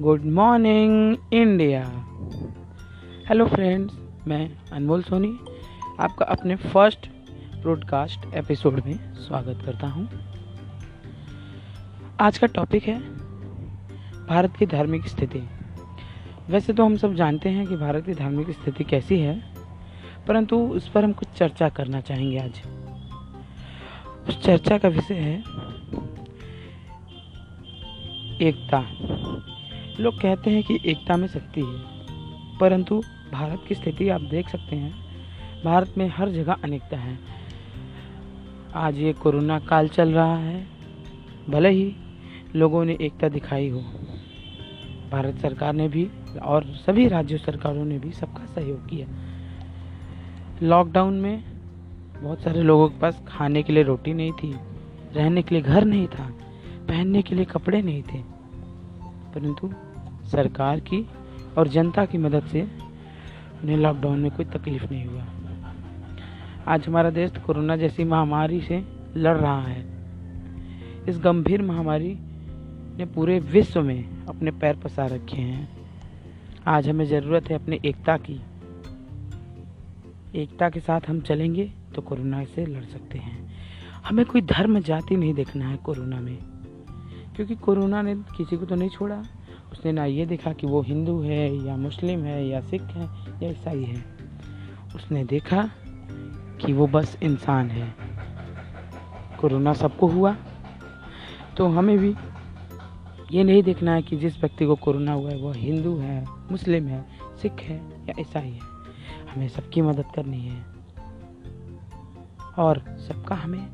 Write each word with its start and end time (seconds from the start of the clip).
Good 0.00 0.24
morning, 0.24 1.16
India. 1.32 1.80
Hello 3.28 3.46
friends, 3.46 3.94
मैं 4.28 4.50
अनमोल 4.72 5.02
सोनी, 5.02 5.32
आपका 6.00 6.24
अपने 6.24 6.56
फ़र्स्ट 6.56 7.08
ब्रॉडकास्ट 7.62 8.34
एपिसोड 8.34 8.80
में 8.86 9.14
स्वागत 9.14 9.62
करता 9.66 9.86
हूँ। 9.86 10.08
आज 12.20 12.38
का 12.38 12.46
टॉपिक 12.46 12.82
है 12.82 12.98
भारत 14.26 14.56
की 14.56 14.66
धार्मिक 14.66 15.08
स्थिति। 15.08 15.42
वैसे 16.50 16.72
तो 16.72 16.84
हम 16.84 16.96
सब 16.96 17.14
जानते 17.14 17.48
हैं 17.48 17.66
कि 17.66 17.76
भारत 17.76 18.06
की 18.06 18.14
धार्मिक 18.14 18.50
स्थिति 18.50 18.84
कैसी 18.84 19.18
है, 19.18 19.38
परंतु 20.28 20.56
उस 20.56 20.88
पर 20.88 21.04
हम 21.04 21.12
कुछ 21.12 21.28
चर्चा 21.28 21.68
करना 21.68 22.00
चाहेंगे 22.00 22.38
आज। 22.38 22.62
उस 24.28 24.42
चर्चा 24.42 24.78
का 24.78 24.88
विषय 24.88 25.14
है 25.14 25.38
एकता। 28.48 28.84
लोग 30.00 30.20
कहते 30.20 30.50
हैं 30.50 30.62
कि 30.62 30.78
एकता 30.84 31.16
में 31.16 31.26
शक्ति 31.28 31.60
है, 31.60 32.58
परंतु 32.58 33.00
भारत 33.32 33.64
की 33.68 33.74
स्थिति 33.74 34.08
आप 34.08 34.20
देख 34.20 34.48
सकते 34.48 34.76
हैं। 34.76 34.92
भारत 35.64 35.94
में 35.98 36.06
हर 36.08 36.30
जगह 36.30 36.56
अनेकता 36.64 36.96
है। 36.96 37.18
आज 38.74 38.98
ये 38.98 39.12
कोरोना 39.12 39.58
काल 39.58 39.88
चल 39.88 40.12
रहा 40.12 40.36
है। 40.36 40.66
भले 41.48 41.70
ही 41.70 41.94
लोगों 42.56 42.84
ने 42.84 42.96
एकता 43.00 43.28
दिखाई 43.28 43.68
हो, 43.68 43.80
भारत 45.10 45.38
सरकार 45.38 45.72
ने 45.72 45.88
भी 45.88 46.08
और 46.42 46.64
सभी 46.76 47.06
राज्य 47.08 47.38
सरकारों 47.38 47.84
ने 47.84 47.98
भी 47.98 48.12
सबका 48.12 48.46
सहयोग 48.46 48.88
किया। 48.88 49.06
लॉकडाउन 50.62 51.14
में 51.14 51.44
बहुत 52.22 52.42
सारे 52.42 52.62
लोगों 52.62 52.88
के 52.88 52.98
पास 52.98 53.22
खाने 53.28 53.62
के 53.62 53.72
लिए 53.72 53.82
रोटी 53.82 54.14
नहीं 54.14 54.32
थी, 54.32 54.54
रहने 55.14 55.42
के 55.42 55.54
लिए 55.54 55.62
घर 55.64 55.84
नहीं 55.84 56.06
था, 56.08 56.30
पहनने 56.88 57.22
के 57.22 57.34
लिए 57.34 57.44
कपड़े 57.44 57.82
नहीं 57.82 58.02
थे, 58.02 58.22
परंतु 59.32 59.72
सरकार 60.30 60.80
की 60.80 61.06
और 61.58 61.68
जनता 61.68 62.04
की 62.04 62.18
मदद 62.18 62.46
से 62.46 62.62
उन्हें 62.62 63.76
लॉकडाउन 63.76 64.20
में 64.20 64.30
कोई 64.30 64.44
तकलीफ़ 64.46 64.84
नहीं 64.84 65.04
हुआ। 65.06 65.26
आज 66.66 66.86
हमारा 66.86 67.10
देश 67.10 67.32
कोरोना 67.46 67.76
जैसी 67.76 68.04
महामारी 68.04 68.60
से 68.60 68.82
लड़ 69.16 69.36
रहा 69.36 69.60
है। 69.62 69.84
इस 71.08 71.18
गंभीर 71.18 71.62
महामारी 71.62 72.16
ने 72.98 73.04
पूरे 73.06 73.38
विश्व 73.40 73.82
में 73.82 74.26
अपने 74.26 74.50
पैर 74.50 74.76
पसार 74.76 75.10
रखे 75.10 75.36
हैं। 75.36 75.68
आज 76.66 76.88
हमें 76.88 77.04
ज़रूरत 77.04 77.48
है 77.50 77.54
अपनी 77.54 77.80
एकता 77.84 78.16
की। 78.16 78.40
एकता 80.34 80.68
के 80.68 80.80
साथ 80.80 81.08
हम 81.08 81.20
चलेंगे 81.20 81.70
तो 81.94 82.02
कोरोना 82.02 82.44
से 82.44 82.66
लड़ 82.66 82.84
सकते 82.84 83.18
हैं। 83.18 83.38
हमें 84.04 84.24
कोई 84.26 84.40
धर्म 84.40 84.80
जाति 84.80 85.16
नहीं 85.16 85.34
देखना 85.34 85.68
है 85.68 85.76
कोरोना 85.76 86.20
में, 86.20 86.38
क्योंकि 87.36 87.54
कोरोना 87.56 88.02
ने 88.02 88.14
किसी 88.36 88.56
को 88.56 88.66
तो 88.66 88.74
नहीं 88.74 88.88
छोड़ा। 88.88 89.22
उसने 89.72 89.92
ना 89.92 90.04
ये 90.04 90.26
देखा 90.26 90.52
कि 90.52 90.66
वो 90.66 90.82
हिंदू 90.82 91.22
है 91.22 91.56
या 91.56 91.76
मुस्लिम 91.76 92.20
है 92.20 92.46
या 92.46 92.60
सिख 92.60 92.82
है 92.82 93.32
या 93.42 93.50
ईसाई 93.50 93.84
है। 93.84 94.04
उसने 94.96 95.24
देखा 95.24 95.70
कि 96.60 96.72
वो 96.72 96.86
बस 96.86 97.18
इंसान 97.22 97.70
है। 97.70 97.94
कोरोना 99.40 99.72
सबको 99.72 100.06
हुआ। 100.06 100.36
तो 101.56 101.68
हमें 101.68 101.98
भी 101.98 102.14
ये 103.32 103.44
नहीं 103.44 103.62
देखना 103.62 103.92
है 103.94 104.02
कि 104.02 104.16
जिस 104.16 104.40
व्यक्ति 104.40 104.66
को 104.66 104.74
कोरोना 104.74 105.12
हुआ 105.12 105.30
है, 105.30 105.36
वो 105.36 105.52
हिंदू 105.52 105.96
है, 105.96 106.26
मुस्लिम 106.28 106.86
है, 106.86 107.04
सिख 107.42 107.52
है 107.52 108.06
या 108.08 108.14
ईसाई 108.20 108.48
है। 108.48 108.60
हमें 109.34 109.48
सबकी 109.48 109.82
मदद 109.82 110.04
करनी 110.14 110.40
है। 110.40 110.64
और 112.58 112.78
सबका 113.08 113.34
हमें 113.34 113.66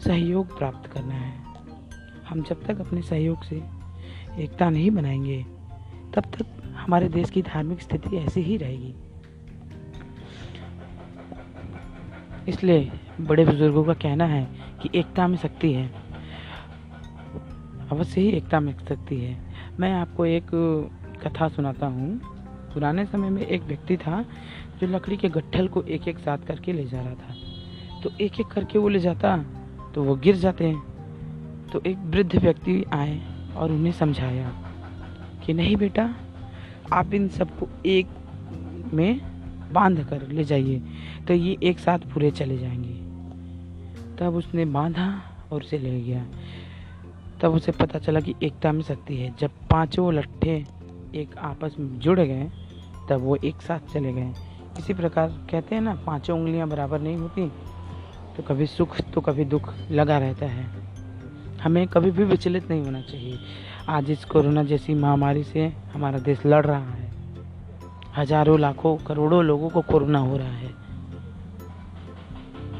सहयोग 0.00 0.58
प्राप्त 0.58 0.90
करना 0.90 1.14
है। 1.14 1.44
हम 2.28 2.42
जब 2.42 2.64
तक 2.64 2.80
अपने 2.80 3.02
सहयोग 3.02 3.42
से 3.42 3.83
एकता 4.38 4.70
नहीं 4.70 4.90
बनाएँगे, 4.90 5.42
तब 6.14 6.20
तक 6.20 6.62
हमारे 6.76 7.08
देश 7.08 7.30
की 7.30 7.42
धार्मिक 7.42 7.80
स्थिति 7.82 8.16
ऐसी 8.16 8.40
ही 8.40 8.56
रहेगी। 8.56 8.94
इसलिए 12.48 12.90
बड़े 13.20 13.44
बुज़ुर्गों 13.44 13.84
का 13.84 13.94
कहना 13.94 14.24
है 14.24 14.44
कि 14.82 14.90
एकता 14.94 15.26
में 15.28 15.36
शक्ति 15.36 15.72
है। 15.72 15.86
अवश्य 17.92 18.20
ही 18.20 18.28
एकता 18.28 18.60
में 18.60 18.72
शक्ति 18.78 19.16
है। 19.16 19.36
मैं 19.80 19.92
आपको 19.92 20.26
एक 20.26 20.50
कथा 21.22 21.48
सुनाता 21.48 21.86
हूँ। 21.86 22.20
पुराने 22.74 23.04
समय 23.06 23.30
में 23.30 23.42
एक 23.42 23.62
व्यक्ति 23.62 23.96
था 23.96 24.24
जो 24.80 24.86
लकड़ी 24.86 25.16
के 25.16 25.28
गट्ठल 25.28 25.68
को 25.68 25.82
एक 25.82 26.08
एक 26.08 26.18
साथ 26.18 26.38
करके 26.38 26.72
ले 26.72 26.84
जा 26.84 27.00
रहा 27.00 27.14
था। 27.14 27.34
तो 28.02 28.10
एक 28.20 28.40
एक 28.40 28.46
करके 28.46 28.78
वो 28.78 28.88
ले 28.88 28.98
जाता 28.98 29.36
तो 29.94 30.02
वो 30.04 30.16
गिर 30.16 30.36
जाते। 30.36 30.64
हैं 30.64 31.68
तो 31.72 31.82
एक 31.86 31.98
वृद्ध 31.98 32.36
व्यक्ति 32.36 32.84
आए 32.92 33.33
और 33.56 33.72
उन्हें 33.72 33.92
समझाया 33.92 34.52
कि 35.44 35.54
नहीं 35.54 35.76
बेटा, 35.76 36.14
आप 36.92 37.14
इन 37.14 37.28
सबको 37.28 37.68
एक 37.86 38.06
में 38.92 39.20
बाँध 39.72 40.04
कर 40.04 40.26
ले 40.28 40.44
जाइए 40.44 40.82
तो 41.28 41.34
ये 41.34 41.56
एक 41.62 41.78
साथ 41.78 41.98
पूरे 42.12 42.30
चले 42.30 42.58
जाएँगे। 42.58 42.94
तब 44.16 44.34
उसने 44.34 44.64
बांधा 44.64 45.08
और 45.52 45.60
उसे 45.60 45.78
ले 45.78 46.00
गया। 46.00 46.24
तब 47.40 47.54
उसे 47.54 47.72
पता 47.72 47.98
चला 47.98 48.20
कि 48.20 48.34
एकता 48.42 48.72
में 48.72 48.82
शक्ति 48.82 49.16
है। 49.16 49.34
जब 49.38 49.50
पाँचों 49.70 50.12
लट्ठे 50.14 50.56
एक 51.14 51.36
आपस 51.38 51.76
में 51.78 51.98
जुड़ 51.98 52.18
गए, 52.20 52.50
तब 53.10 53.20
वो 53.20 53.36
एक 53.36 53.62
साथ 53.62 53.92
चले 53.92 54.12
गए। 54.12 54.32
इसी 54.78 54.94
प्रकार 54.94 55.28
कहते 55.50 55.74
हैं 55.74 55.82
ना, 55.82 55.94
पाँचों 55.96 56.38
उंगलियाँ 56.38 56.68
बराबर 56.68 57.00
नहीं 57.00 57.16
होती 57.16 57.50
तो 58.36 58.42
कभी 58.42 58.66
सुख 58.66 59.00
तो 59.14 59.20
कभी 59.20 59.44
दुख 59.44 59.72
लगा 59.90 60.18
रहता 60.18 60.46
है। 60.46 60.66
हमें 61.64 61.86
कभी 61.88 62.10
भी 62.10 62.24
विचलित 62.24 62.70
नहीं 62.70 62.82
होना 62.84 63.00
चाहिए। 63.00 63.38
आज 63.88 64.10
इस 64.10 64.24
कोरोना 64.24 64.62
जैसी 64.62 64.94
महामारी 64.94 65.42
से 65.42 65.66
हमारा 65.92 66.18
देश 66.18 66.46
लड़ 66.46 66.64
रहा 66.66 66.90
है। 66.90 67.10
हज़ारों 68.16 68.58
लाखों, 68.60 68.96
करोड़ों 68.96 69.44
लोगों 69.44 69.70
को 69.70 69.80
कोरोना 69.82 70.18
हो 70.18 70.36
रहा 70.36 70.52
है। 70.52 70.70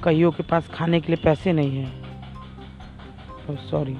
कईयों 0.04 0.30
के 0.32 0.42
पास 0.42 0.68
खाने 0.68 1.00
के 1.00 1.12
लिए 1.12 1.24
पैसे 1.24 1.52
नहीं 1.52 1.76
है। 1.76 3.56
सॉरी 3.70 3.96